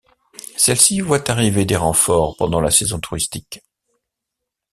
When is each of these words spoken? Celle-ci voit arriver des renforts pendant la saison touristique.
Celle-ci 0.57 0.99
voit 0.99 1.29
arriver 1.29 1.63
des 1.63 1.75
renforts 1.75 2.35
pendant 2.35 2.59
la 2.59 2.71
saison 2.71 2.99
touristique. 2.99 3.61